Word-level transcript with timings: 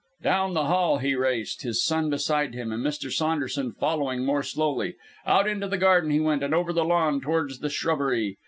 Down 0.23 0.55
the 0.55 0.65
hall 0.65 0.97
he 0.97 1.13
raced, 1.13 1.61
his 1.61 1.85
son 1.85 2.09
beside 2.09 2.55
him, 2.55 2.71
and 2.71 2.83
Mr. 2.83 3.11
Saunderson 3.11 3.71
following 3.73 4.25
more 4.25 4.41
slowly. 4.41 4.95
Out 5.27 5.47
into 5.47 5.67
the 5.67 5.77
garden 5.77 6.09
he 6.09 6.19
went 6.19 6.41
and 6.43 6.55
over 6.55 6.73
the 6.73 6.83
lawn 6.83 7.21
towards 7.21 7.59
the 7.59 7.69
shrubbery. 7.69 8.35